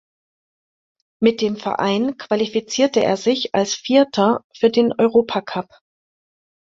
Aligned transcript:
Mit 1.21 1.41
dem 1.41 1.57
Verein 1.57 2.17
qualifizierte 2.17 3.03
er 3.03 3.17
sich 3.17 3.53
als 3.53 3.75
Vierter 3.75 4.43
für 4.57 4.71
den 4.71 4.93
Europacup. 4.97 5.67